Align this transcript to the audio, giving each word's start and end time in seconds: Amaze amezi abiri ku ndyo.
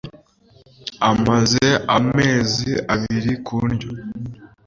Amaze 1.11 1.67
amezi 1.97 2.71
abiri 2.93 3.33
ku 3.45 3.57
ndyo. 3.71 3.89